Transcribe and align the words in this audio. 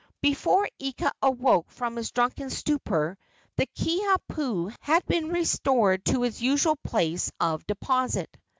Before 0.23 0.67
Ika 0.79 1.11
awoke 1.21 1.69
from 1.69 1.95
his 1.95 2.09
drunken 2.09 2.49
stupor 2.49 3.19
the 3.55 3.67
Kiha 3.67 4.17
pu 4.27 4.71
had 4.79 5.05
been 5.05 5.29
restored 5.29 6.03
to 6.05 6.23
its 6.23 6.41
usual 6.41 6.77
place 6.77 7.31
of 7.39 7.67
deposit. 7.67 8.35